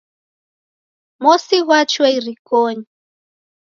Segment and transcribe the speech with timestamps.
[1.23, 2.85] Mosi ghwachua irikonyi